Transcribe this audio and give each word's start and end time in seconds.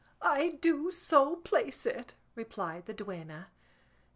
"I 0.23 0.57
do 0.59 0.89
so 0.89 1.35
place 1.35 1.85
it," 1.85 2.15
replied 2.33 2.87
the 2.87 2.93
duenna. 2.95 3.49